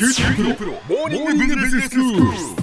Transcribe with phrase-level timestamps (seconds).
[0.00, 2.59] QT プロ,プロモーニングビジネススクール。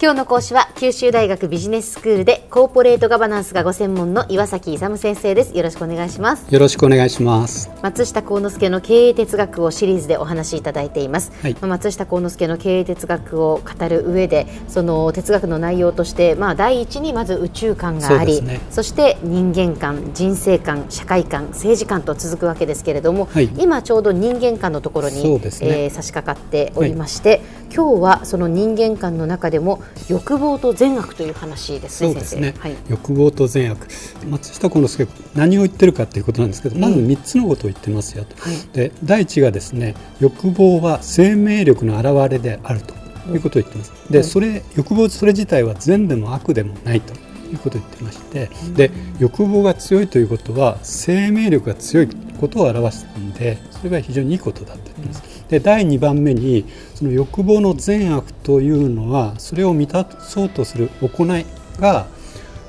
[0.00, 5.56] 今日の講師は九州大学ビジネススクールでコーポレートガバナンスがご専門の岩崎勇先生です。
[5.56, 6.54] よろしくお願いします。
[6.54, 7.68] よろしくお願いします。
[7.82, 11.54] 松下幸之助の経営哲学をシリーズでお話しいただいています、はい。
[11.54, 18.60] まあ松下幸之助の経営哲学を語る上でその哲学の内容としてまあ第一にまず宇宙観がありそね。
[18.70, 23.50] そして人間観人生観社会観政治観と続くわけですけれども、はい。
[23.58, 25.40] 今ちょうど人間観のところに、ね。
[25.62, 27.40] えー差し掛かっておりまして、
[27.74, 32.76] 今日はその人間観の中でも欲望と善悪という話ですねそうですね、はい。
[32.88, 33.86] 欲望と善悪。
[34.28, 38.56] 松下幸之助何を言ってるかということなんですけど、まず3つのことを言ってますよと、はい。
[38.72, 42.94] で第一がですね欲望は生命力の表れであると
[43.32, 43.92] いうことを言ってます。
[44.10, 47.12] で、それ欲望それ自体は善でも悪でもないと
[47.50, 52.08] いうことを言ってまして、で欲望が強いということは生命力が強い
[52.40, 55.37] ことを表すのでそれが非常にいいことだと言ってます。
[55.48, 61.46] で第2番目にその欲望の善悪というのはそれを満たそうとする行い
[61.78, 62.06] が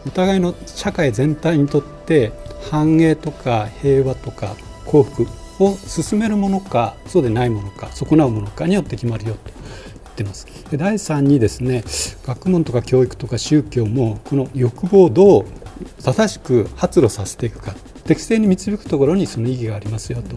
[0.05, 2.31] お互いの社会全体にとって
[2.71, 4.55] 繁栄とか平和とか
[4.86, 5.27] 幸福
[5.59, 10.47] を進めるものかそうでないものか損なうものかによって決まるよと言ってます。
[10.71, 11.83] で第3にですね
[12.25, 15.45] 学問とか教育とか宗教もこの欲望をどう
[16.02, 17.75] 正しく発露させていくか
[18.09, 20.35] 適正に導くところにその意義がありますよと。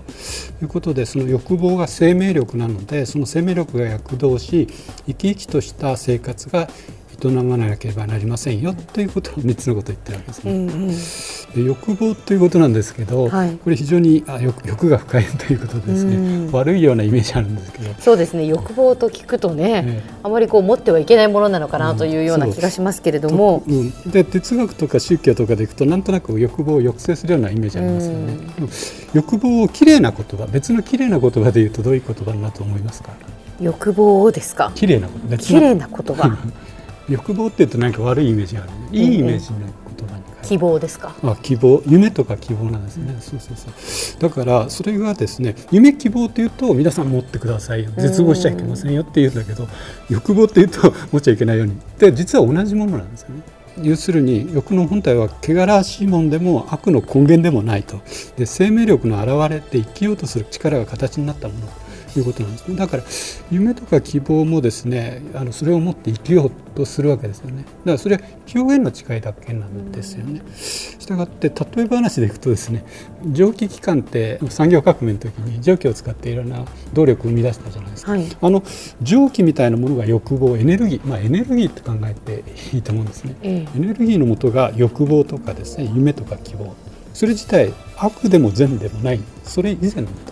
[0.62, 4.68] いうことでその欲望が生命力なのでその生命力が躍動し
[5.06, 6.68] 生き生きとした生活が
[7.12, 10.52] 営まなければなりませんよということを3つのことを言ってるわけですね。
[10.52, 10.88] うんうん。
[10.88, 10.94] で
[11.62, 13.56] 欲望ということなんですけど、はい。
[13.56, 16.52] これ非常にあ欲欲が深いということですね、うん。
[16.52, 20.10] 悪いようなイメージあるんですけど、そうですね欲望と聞くとね、ええ。
[20.22, 28.68] あまりこう持ってはいけないものなのかなというような気がしますけれども、うん、で哲学とか宗教とかでいくとなんとなく欲望を抑制するようなイメージありますよね、でも
[29.12, 33.10] 欲望をきれいな言葉別のきれいな言葉で言うとどういう言葉になると思いますか？
[33.60, 34.72] 欲望をですか？
[34.74, 35.60] きれいな言葉別の。
[35.60, 36.38] 綺麗な言葉
[37.08, 38.76] 欲望って言うとなんか悪いイメージがあるね。
[38.92, 40.48] いいイメージの言葉に変える。
[40.48, 41.14] 希望ですか？
[41.22, 41.82] あ希望。
[41.86, 43.68] 夢とか希望なんですね、そうそうそ
[44.18, 44.20] う。
[44.20, 47.90] だからそれがですね夢希望というと皆さん持ってくださいよ。
[47.96, 49.66] 絶望しちゃいけませんよって言うんだけど
[50.10, 51.76] 欲望っていうと 持っちゃいけないように。
[51.98, 53.42] で実は同じものなんですよね。
[53.82, 58.00] 要するに欲の本体は汚らしいもんでも悪の根源でもないと。
[58.36, 61.66] で生命力の表れって生きようとする力が形になったもの。
[61.66, 61.72] と
[62.18, 62.76] いうことなんですね。
[62.76, 63.02] だから
[63.50, 67.62] 夢とか希望もですねあのそれを持って生きようとするわけですよね。
[67.62, 68.22] だからそれは
[68.54, 70.42] 表現の違いだけなんですよね。
[70.56, 72.84] したがって例え話でいくとですね
[73.32, 78.26] 蒸気機関って産業革命の時に蒸気を使っていろんな動力を生み出したじゃないですか、はい。
[78.40, 78.62] あの
[79.02, 83.36] 蒸気みたいなものが欲望エネルギーまあエネルギーって考えていいと思うんですね。
[83.42, 86.74] えエネルギーの元が欲望とかですね夢とか希望。
[87.14, 89.20] それ自体悪でも善でもない。
[89.44, 90.31] それ以前だった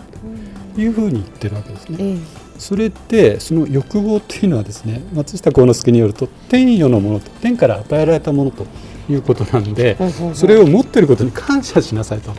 [0.77, 1.97] いうふうに言ってるわけですね。
[1.99, 8.67] ええそれってその欲望っていうのはですね松下幸之助によると天与のものと天から与えられたものと
[9.09, 9.97] いうことなんで
[10.35, 12.31] それを持っていることに感謝しなさいと。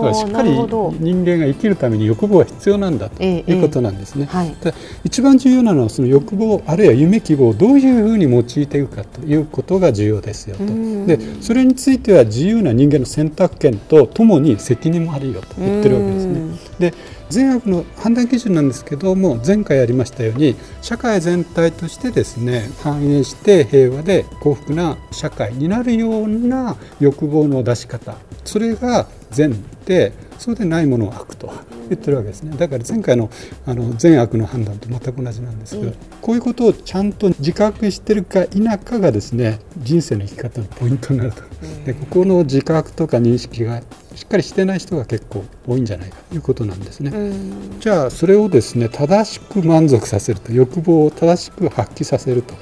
[0.00, 4.26] からーしっかり人間が生きるために欲望は必要なんだとええいうことなんですね。
[4.26, 4.54] はい。
[4.62, 10.64] で一番重要なのはその欲望あるいは夢希望をどういうふうに用いていくかということが重要ですよと。
[10.64, 11.06] うん。
[11.06, 16.40] でそれについては自由な人間の選択権とともに責任もあるよと言ってるわけですね。
[16.40, 16.58] うん。
[16.78, 16.94] で
[17.30, 28.16] 善悪の判断基準なんですけども前回やりましたように社会全体としてですね繁栄して平和で幸福な社会になるような欲望の出し方。
[28.44, 31.52] それが善でそうでないものを悪と
[31.88, 32.56] 言ってるわけですね。
[32.56, 33.28] だから前回の
[33.66, 35.94] あの善悪の判断と全く同じなんですけど、うん。
[36.20, 41.42] こういうことをちゃんと自覚してるか否かがですね人生の生き方のポイントになると、
[41.84, 43.82] でここの自覚とか認識が
[44.14, 47.10] しっかりしてない人が結構多いんじゃないかということなんですね。
[47.10, 47.80] うん。
[47.80, 52.54] じゃあそれをですね正しく満足させると欲望を正しく発揮させると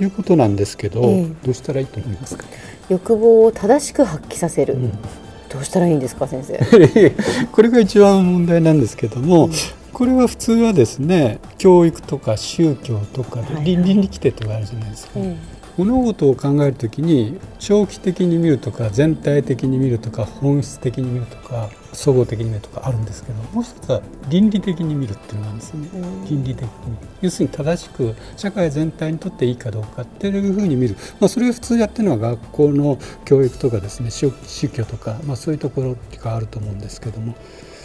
[0.00, 1.26] いうことなんですけど、ええ。
[1.44, 2.44] どうしたらいいと思いますか、
[2.88, 4.92] 欲望を正しく発揮させる、うん
[5.50, 6.58] どうしたらいいんですか先生？
[7.52, 9.50] これが一番問題なんですけども、
[9.92, 15.36] これは普通はですね教育とか宗教とか倫倫理規定とかあるじゃないですか、え
[15.76, 25.88] 物事を考えるときに長期的に見るとか全体的に見るとか本質的に見るとか総合的に見るとかあるんですけどもう一つは倫理的に見るっていうのがあるんですよね。
[25.94, 26.24] うん。
[26.24, 26.70] 倫理的に
[27.22, 37.34] 要するに正しく社会全体にとっていいかどうかっていうふうに見る、まあ、それを普通やってるのは学校の教育とかですね宗宗教とか、まあ、そういうところがあると思うんですけども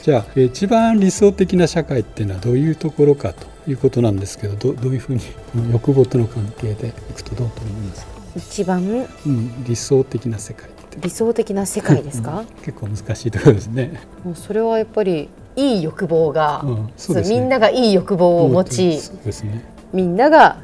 [0.05, 8.83] じゃあえー一番理想的な社会っていうのはどういうところかということなんですけどどどういうふうにこの欲望との関係でいくとどうと思いますか、一番
[9.25, 10.99] うん、理想的な世界って。
[11.01, 12.41] 理想的な世界ですか？
[12.41, 12.45] うん。
[12.63, 13.99] 結構難しいところですね。
[14.23, 17.39] もうそれはやっぱりいい欲望が、うんそうですね。
[17.39, 19.65] みんながいい欲望を持ちそうですね。
[19.91, 20.59] みんなが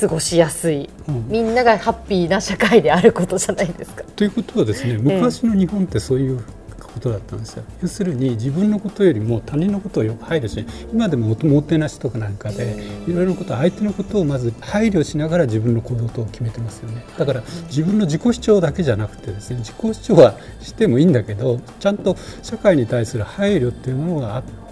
[0.00, 1.28] 過ごしやすい、うん。
[1.28, 4.04] みんながハッピーな社会であることじゃないですか。
[4.16, 6.42] ということはですね昔の日本ってそういう
[6.96, 12.74] ことだったんですよ、要するに自分のことよりも他人のことをよく配慮し今でもおもてなしとかなんかで
[13.06, 17.04] いろいろなこと相手のことをまず配慮しながら自分の行動と決めてますよね。
[17.18, 24.65] だから自分の自己主張だけじゃなくてですね自己主張はしてもいいんだけどちゃんと社会に対する配慮っていうものがあって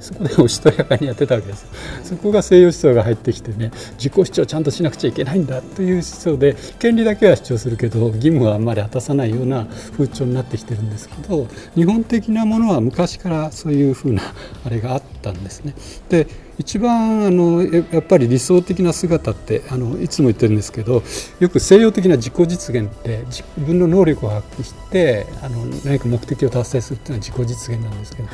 [0.00, 1.66] そこでおしとやかにやってたわけです
[2.04, 14.22] そこが西洋思想が入ってきてね自己主張ちゃんとしなくちゃいけないんだという思想で権利だけは主張するけど義務はあんまり果たさないような風潮になってきてるんですけど日本的なものは昔からそういうふうな
[14.64, 15.74] あれがあったんですね。
[16.08, 16.26] で
[16.60, 21.02] 一番あのややっぱり理想的な姿ってあのいつも言ってるんですけど
[21.40, 28.28] よく西洋的な自己実現って自分の能力を発揮してあの何か目的を達成するっていうのは自己実現なんですけど、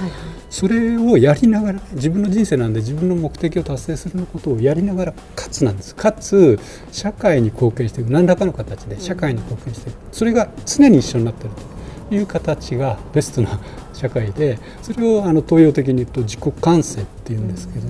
[0.51, 5.95] それをやりながら自分の人生なんで自分の目的を達成することをやりながらかつなんです。
[5.95, 6.59] かつ
[6.91, 9.97] 社会に貢献していく何らかの形で社会に貢献していく。
[10.11, 11.55] それが常に一緒になっている
[12.09, 13.61] という形がベストな
[13.93, 17.87] 社会でそれをあの東洋的に言うと自己完成っていうんですけど、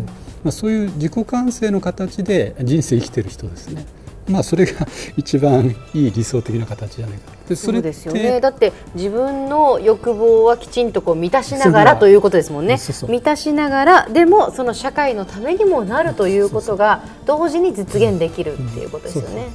[0.47, 3.85] まあ、そういう自己完成の形で人生生きてる人ですね。
[4.29, 8.41] まあそれが 一番いい理想的な形じゃないかでそうですよね。
[8.41, 12.79] だって自分の欲望はきちんとこう満たしながらということですもんね。
[12.79, 19.47] そうそう満たしながらでもその社会のためにもなるということが同時に実現できるっていうことですよね。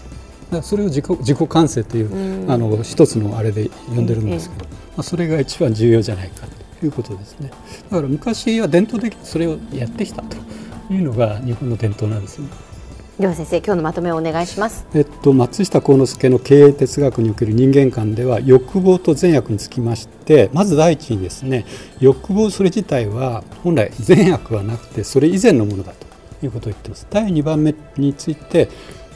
[0.52, 2.52] だからそれを自己自己完成という、うん。
[2.52, 6.48] あの一つのあれで呼んでるんですけど、まあ、それが一番重要じゃないか
[6.82, 7.52] ということですね。
[7.90, 10.41] だから昔は伝統的にそれをやってきたと
[10.94, 12.48] いうのが日本の伝統なんですね。
[13.20, 14.88] では先生今日のまとめをお願いします。
[14.96, 21.66] えっと、松下幸之助の経営哲学における人間観では欲望と善悪につきましてまず第一にですね
[22.00, 25.94] 欲望それ自体は本来善悪はなくてそれ以前のものだ
[26.40, 28.70] ということを言ってます第2番目について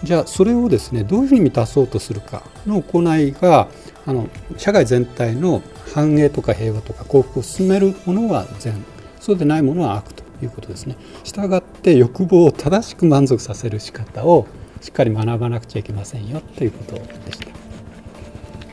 [0.03, 3.69] じゃあそれをですねどういうふうに満たそうとするかの行いが
[4.05, 5.63] あの社会全体の
[5.95, 8.85] 繁栄とか平和とか幸福を進めるものは善
[9.19, 10.97] そうでないものは悪ということですね。
[11.23, 14.47] したがって欲望を正しく満足させる仕方を
[14.81, 17.47] しっかり学ばなくちゃいけませんよということでした。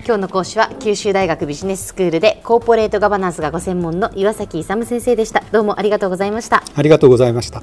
[0.04, 5.44] 今日の講師は九州大学ビジネススクールでコーポレートガバナンスがご専門の岩崎勇先生でした。
[5.52, 6.64] どうもありがとうございました。
[6.74, 7.62] ありがとうございました。